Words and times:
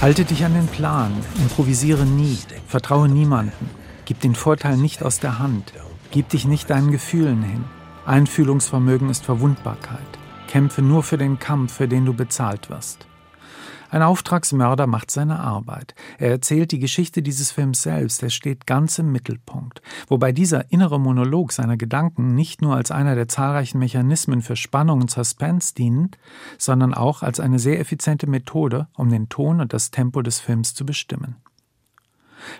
Halte 0.00 0.24
dich 0.24 0.44
an 0.44 0.54
den 0.54 0.68
Plan, 0.68 1.12
improvisiere 1.40 2.06
nie, 2.06 2.38
vertraue 2.68 3.08
niemanden, 3.08 3.68
gib 4.04 4.20
den 4.20 4.36
Vorteil 4.36 4.76
nicht 4.76 5.02
aus 5.02 5.18
der 5.18 5.40
Hand, 5.40 5.72
gib 6.12 6.28
dich 6.28 6.44
nicht 6.44 6.70
deinen 6.70 6.92
Gefühlen 6.92 7.42
hin. 7.42 7.64
Einfühlungsvermögen 8.06 9.10
ist 9.10 9.24
Verwundbarkeit. 9.24 9.98
Kämpfe 10.46 10.82
nur 10.82 11.02
für 11.02 11.18
den 11.18 11.40
Kampf, 11.40 11.72
für 11.72 11.88
den 11.88 12.04
du 12.04 12.14
bezahlt 12.14 12.70
wirst. 12.70 13.08
Ein 13.90 14.02
Auftragsmörder 14.02 14.86
macht 14.86 15.10
seine 15.10 15.40
Arbeit. 15.40 15.94
Er 16.18 16.30
erzählt 16.30 16.72
die 16.72 16.78
Geschichte 16.78 17.22
dieses 17.22 17.50
Films 17.50 17.82
selbst, 17.82 18.22
er 18.22 18.30
steht 18.30 18.66
ganz 18.66 18.98
im 18.98 19.12
Mittelpunkt. 19.12 19.80
Wobei 20.08 20.32
dieser 20.32 20.70
innere 20.70 21.00
Monolog 21.00 21.52
seiner 21.52 21.76
Gedanken 21.76 22.34
nicht 22.34 22.60
nur 22.60 22.76
als 22.76 22.90
einer 22.90 23.14
der 23.14 23.28
zahlreichen 23.28 23.78
Mechanismen 23.78 24.42
für 24.42 24.56
Spannung 24.56 25.00
und 25.00 25.10
Suspense 25.10 25.74
dient, 25.74 26.18
sondern 26.58 26.92
auch 26.92 27.22
als 27.22 27.40
eine 27.40 27.58
sehr 27.58 27.80
effiziente 27.80 28.26
Methode, 28.26 28.88
um 28.94 29.08
den 29.08 29.28
Ton 29.28 29.60
und 29.60 29.72
das 29.72 29.90
Tempo 29.90 30.20
des 30.20 30.38
Films 30.38 30.74
zu 30.74 30.84
bestimmen. 30.84 31.36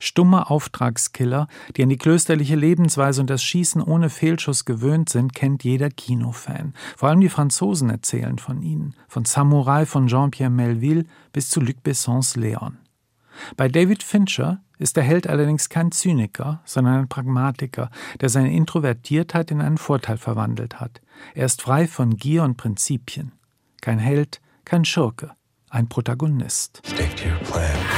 Stumme 0.00 0.50
Auftragskiller, 0.50 1.48
die 1.76 1.82
an 1.82 1.88
die 1.88 1.98
klösterliche 1.98 2.56
Lebensweise 2.56 3.20
und 3.20 3.30
das 3.30 3.42
Schießen 3.42 3.82
ohne 3.82 4.10
Fehlschuss 4.10 4.64
gewöhnt 4.64 5.08
sind, 5.08 5.34
kennt 5.34 5.64
jeder 5.64 5.90
Kinofan. 5.90 6.74
Vor 6.96 7.08
allem 7.08 7.20
die 7.20 7.28
Franzosen 7.28 7.90
erzählen 7.90 8.38
von 8.38 8.62
ihnen, 8.62 8.94
von 9.08 9.24
Samurai 9.24 9.86
von 9.86 10.06
Jean-Pierre 10.06 10.50
Melville 10.50 11.04
bis 11.32 11.50
zu 11.50 11.60
Luc 11.60 11.82
Bessons 11.82 12.36
Leon. 12.36 12.78
Bei 13.56 13.68
David 13.68 14.02
Fincher 14.02 14.62
ist 14.78 14.96
der 14.96 15.04
Held 15.04 15.26
allerdings 15.26 15.68
kein 15.68 15.92
Zyniker, 15.92 16.60
sondern 16.64 16.94
ein 16.94 17.08
Pragmatiker, 17.08 17.90
der 18.20 18.28
seine 18.28 18.52
Introvertiertheit 18.52 19.50
in 19.50 19.60
einen 19.60 19.78
Vorteil 19.78 20.18
verwandelt 20.18 20.80
hat. 20.80 21.00
Er 21.34 21.46
ist 21.46 21.62
frei 21.62 21.86
von 21.86 22.16
Gier 22.16 22.42
und 22.42 22.56
Prinzipien. 22.56 23.32
Kein 23.80 23.98
Held, 23.98 24.40
kein 24.64 24.84
Schurke, 24.84 25.32
ein 25.70 25.88
Protagonist. 25.88 26.82
Stick 26.84 27.16
to 27.16 27.28
your 27.28 27.38
plan. 27.50 27.95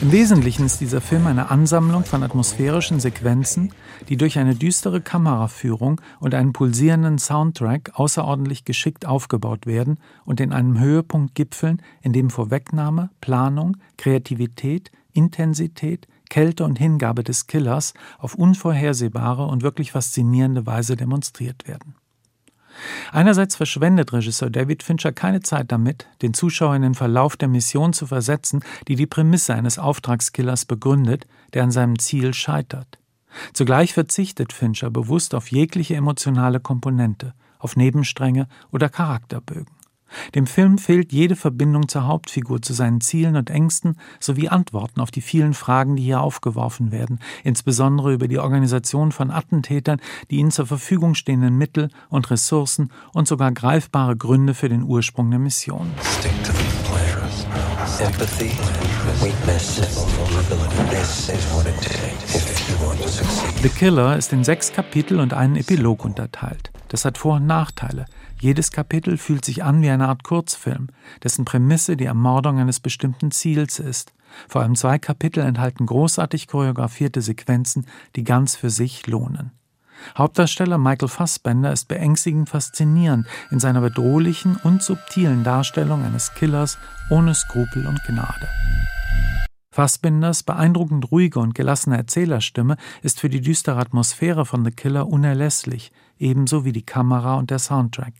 Im 0.00 0.12
Wesentlichen 0.12 0.64
ist 0.64 0.80
dieser 0.80 1.00
Film 1.00 1.26
eine 1.26 1.50
Ansammlung 1.50 2.04
von 2.04 2.22
atmosphärischen 2.22 3.00
Sequenzen, 3.00 3.72
die 4.08 4.16
durch 4.16 4.38
eine 4.38 4.54
düstere 4.54 5.00
Kameraführung 5.00 6.00
und 6.20 6.34
einen 6.34 6.52
pulsierenden 6.52 7.18
Soundtrack 7.18 7.92
außerordentlich 7.94 8.64
geschickt 8.64 9.06
aufgebaut 9.06 9.66
werden 9.66 9.98
und 10.24 10.40
in 10.40 10.52
einem 10.52 10.78
Höhepunkt 10.78 11.34
gipfeln, 11.34 11.82
in 12.00 12.12
dem 12.12 12.30
Vorwegnahme, 12.30 13.10
Planung, 13.20 13.76
Kreativität, 13.96 14.92
Intensität, 15.12 16.06
Kälte 16.30 16.64
und 16.64 16.78
Hingabe 16.78 17.24
des 17.24 17.46
Killers 17.46 17.92
auf 18.18 18.36
unvorhersehbare 18.36 19.46
und 19.46 19.62
wirklich 19.62 19.92
faszinierende 19.92 20.64
Weise 20.64 20.96
demonstriert 20.96 21.66
werden. 21.66 21.97
Einerseits 23.12 23.56
verschwendet 23.56 24.12
Regisseur 24.12 24.50
David 24.50 24.82
Fincher 24.82 25.12
keine 25.12 25.40
Zeit 25.40 25.72
damit, 25.72 26.06
den 26.22 26.34
Zuschauer 26.34 26.76
in 26.76 26.82
den 26.82 26.94
Verlauf 26.94 27.36
der 27.36 27.48
Mission 27.48 27.92
zu 27.92 28.06
versetzen, 28.06 28.64
die 28.86 28.96
die 28.96 29.06
Prämisse 29.06 29.54
eines 29.54 29.78
Auftragskillers 29.78 30.64
begründet, 30.64 31.26
der 31.54 31.64
an 31.64 31.70
seinem 31.70 31.98
Ziel 31.98 32.34
scheitert. 32.34 32.98
Zugleich 33.52 33.92
verzichtet 33.92 34.52
Fincher 34.52 34.90
bewusst 34.90 35.34
auf 35.34 35.50
jegliche 35.50 35.94
emotionale 35.94 36.60
Komponente, 36.60 37.34
auf 37.58 37.76
Nebenstränge 37.76 38.48
oder 38.70 38.88
Charakterbögen. 38.88 39.77
Dem 40.34 40.46
Film 40.46 40.78
fehlt 40.78 41.12
jede 41.12 41.36
Verbindung 41.36 41.88
zur 41.88 42.06
Hauptfigur, 42.06 42.62
zu 42.62 42.72
seinen 42.72 43.00
Zielen 43.00 43.36
und 43.36 43.50
Ängsten 43.50 43.96
sowie 44.20 44.48
Antworten 44.48 45.00
auf 45.00 45.10
die 45.10 45.20
vielen 45.20 45.54
Fragen, 45.54 45.96
die 45.96 46.02
hier 46.02 46.20
aufgeworfen 46.20 46.92
werden, 46.92 47.18
insbesondere 47.44 48.12
über 48.12 48.28
die 48.28 48.38
Organisation 48.38 49.12
von 49.12 49.30
Attentätern, 49.30 50.00
die 50.30 50.36
ihnen 50.36 50.50
zur 50.50 50.66
Verfügung 50.66 51.14
stehenden 51.14 51.56
Mittel 51.56 51.90
und 52.08 52.30
Ressourcen 52.30 52.90
und 53.12 53.28
sogar 53.28 53.52
greifbare 53.52 54.16
Gründe 54.16 54.54
für 54.54 54.68
den 54.68 54.82
Ursprung 54.82 55.30
der 55.30 55.40
Mission. 55.40 55.90
The 63.62 63.68
Killer 63.70 64.16
ist 64.16 64.32
in 64.32 64.44
sechs 64.44 64.72
Kapitel 64.72 65.18
und 65.18 65.34
einen 65.34 65.56
Epilog 65.56 66.04
unterteilt. 66.04 66.67
Das 66.88 67.04
hat 67.04 67.18
Vor- 67.18 67.36
und 67.36 67.46
Nachteile. 67.46 68.06
Jedes 68.40 68.70
Kapitel 68.70 69.18
fühlt 69.18 69.44
sich 69.44 69.62
an 69.62 69.82
wie 69.82 69.90
eine 69.90 70.08
Art 70.08 70.24
Kurzfilm, 70.24 70.88
dessen 71.22 71.44
Prämisse 71.44 71.96
die 71.96 72.06
Ermordung 72.06 72.58
eines 72.58 72.80
bestimmten 72.80 73.30
Ziels 73.30 73.78
ist. 73.78 74.12
Vor 74.48 74.62
allem 74.62 74.74
zwei 74.74 74.98
Kapitel 74.98 75.40
enthalten 75.40 75.86
großartig 75.86 76.48
choreografierte 76.48 77.22
Sequenzen, 77.22 77.86
die 78.16 78.24
ganz 78.24 78.56
für 78.56 78.70
sich 78.70 79.06
lohnen. 79.06 79.52
Hauptdarsteller 80.16 80.78
Michael 80.78 81.08
Fassbender 81.08 81.72
ist 81.72 81.88
beängstigend 81.88 82.48
faszinierend 82.48 83.26
in 83.50 83.58
seiner 83.58 83.80
bedrohlichen 83.80 84.56
und 84.62 84.82
subtilen 84.82 85.44
Darstellung 85.44 86.04
eines 86.04 86.34
Killers 86.34 86.78
ohne 87.10 87.34
Skrupel 87.34 87.86
und 87.86 88.02
Gnade. 88.04 88.48
Fassbinders 89.78 90.42
beeindruckend 90.42 91.12
ruhige 91.12 91.38
und 91.38 91.54
gelassene 91.54 91.96
Erzählerstimme 91.96 92.76
ist 93.00 93.20
für 93.20 93.28
die 93.28 93.40
düstere 93.40 93.78
Atmosphäre 93.78 94.44
von 94.44 94.64
The 94.64 94.72
Killer 94.72 95.06
unerlässlich, 95.06 95.92
ebenso 96.18 96.64
wie 96.64 96.72
die 96.72 96.82
Kamera 96.82 97.36
und 97.36 97.50
der 97.50 97.60
Soundtrack. 97.60 98.12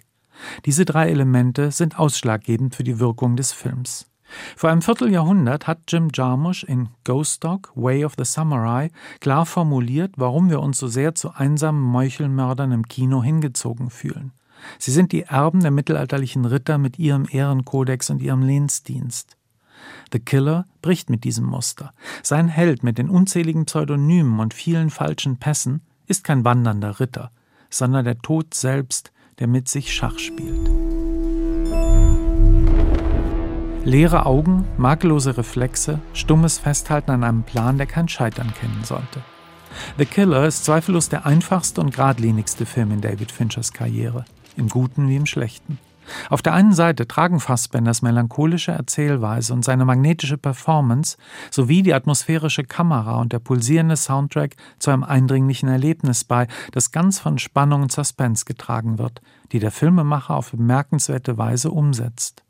Diese 0.66 0.84
drei 0.84 1.10
Elemente 1.10 1.72
sind 1.72 1.98
ausschlaggebend 1.98 2.76
für 2.76 2.84
die 2.84 3.00
Wirkung 3.00 3.34
des 3.34 3.52
Films. 3.52 4.06
Vor 4.54 4.70
einem 4.70 4.82
Vierteljahrhundert 4.82 5.66
hat 5.66 5.80
Jim 5.88 6.10
Jarmusch 6.14 6.62
in 6.62 6.90
Ghost 7.02 7.42
Dog, 7.42 7.72
Way 7.74 8.04
of 8.04 8.14
the 8.16 8.24
Samurai 8.24 8.92
klar 9.18 9.44
formuliert, 9.44 10.12
warum 10.16 10.50
wir 10.50 10.60
uns 10.60 10.78
so 10.78 10.86
sehr 10.86 11.16
zu 11.16 11.32
einsamen 11.34 11.82
Meuchelmördern 11.82 12.70
im 12.70 12.86
Kino 12.86 13.20
hingezogen 13.20 13.90
fühlen. 13.90 14.30
Sie 14.78 14.92
sind 14.92 15.10
die 15.10 15.22
Erben 15.22 15.58
der 15.58 15.72
mittelalterlichen 15.72 16.44
Ritter 16.44 16.78
mit 16.78 17.00
ihrem 17.00 17.26
Ehrenkodex 17.28 18.10
und 18.10 18.22
ihrem 18.22 18.42
Lehnsdienst. 18.42 19.37
The 20.12 20.20
Killer 20.20 20.66
bricht 20.82 21.10
mit 21.10 21.24
diesem 21.24 21.44
Muster. 21.46 21.92
Sein 22.22 22.48
Held 22.48 22.82
mit 22.82 22.98
den 22.98 23.10
unzähligen 23.10 23.66
Pseudonymen 23.66 24.40
und 24.40 24.54
vielen 24.54 24.90
falschen 24.90 25.38
Pässen 25.38 25.82
ist 26.06 26.24
kein 26.24 26.44
wandernder 26.44 27.00
Ritter, 27.00 27.30
sondern 27.70 28.04
der 28.04 28.18
Tod 28.18 28.54
selbst, 28.54 29.12
der 29.38 29.46
mit 29.46 29.68
sich 29.68 29.92
Schach 29.94 30.18
spielt. 30.18 30.70
Leere 33.84 34.26
Augen, 34.26 34.66
makellose 34.76 35.38
Reflexe, 35.38 36.00
stummes 36.12 36.58
Festhalten 36.58 37.10
an 37.10 37.24
einem 37.24 37.42
Plan, 37.42 37.78
der 37.78 37.86
kein 37.86 38.08
Scheitern 38.08 38.52
kennen 38.52 38.84
sollte. 38.84 39.22
The 39.96 40.04
Killer 40.04 40.46
ist 40.46 40.64
zweifellos 40.64 41.08
der 41.08 41.24
einfachste 41.24 41.80
und 41.80 41.94
geradlinigste 41.94 42.66
Film 42.66 42.90
in 42.92 43.00
David 43.00 43.32
Finchers 43.32 43.72
Karriere, 43.72 44.24
im 44.56 44.68
Guten 44.68 45.08
wie 45.08 45.16
im 45.16 45.26
Schlechten. 45.26 45.78
Auf 46.30 46.42
der 46.42 46.54
einen 46.54 46.72
Seite 46.72 47.06
tragen 47.06 47.40
Fassbenders 47.40 48.02
melancholische 48.02 48.72
Erzählweise 48.72 49.52
und 49.52 49.64
seine 49.64 49.84
magnetische 49.84 50.38
Performance 50.38 51.16
sowie 51.50 51.82
die 51.82 51.94
atmosphärische 51.94 52.64
Kamera 52.64 53.20
und 53.20 53.32
der 53.32 53.38
pulsierende 53.38 53.96
Soundtrack 53.96 54.56
zu 54.78 54.90
einem 54.90 55.04
eindringlichen 55.04 55.68
Erlebnis 55.68 56.24
bei, 56.24 56.48
das 56.72 56.92
ganz 56.92 57.18
von 57.18 57.38
Spannung 57.38 57.82
und 57.82 57.92
Suspense 57.92 58.44
getragen 58.44 58.98
wird, 58.98 59.20
die 59.52 59.58
der 59.58 59.70
Filmemacher 59.70 60.36
auf 60.36 60.50
bemerkenswerte 60.50 61.38
Weise 61.38 61.70
umsetzt. 61.70 62.42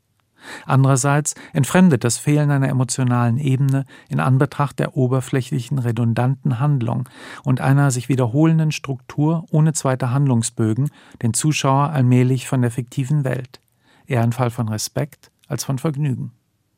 Andererseits 0.65 1.35
entfremdet 1.53 2.03
das 2.03 2.17
Fehlen 2.17 2.51
einer 2.51 2.69
emotionalen 2.69 3.37
Ebene 3.37 3.85
in 4.07 4.19
Anbetracht 4.19 4.79
der 4.79 4.95
oberflächlichen, 4.95 5.79
redundanten 5.79 6.59
Handlung 6.59 7.07
und 7.43 7.61
einer 7.61 7.91
sich 7.91 8.09
wiederholenden 8.09 8.71
Struktur 8.71 9.45
ohne 9.51 9.73
zweite 9.73 10.11
Handlungsbögen 10.11 10.89
den 11.21 11.33
Zuschauer 11.33 11.89
allmählich 11.89 12.47
von 12.47 12.61
der 12.61 12.71
fiktiven 12.71 13.23
Welt. 13.23 13.59
Eher 14.07 14.23
ein 14.23 14.33
Fall 14.33 14.49
von 14.49 14.69
Respekt 14.69 15.31
als 15.47 15.63
von 15.63 15.77
Vergnügen. 15.79 16.31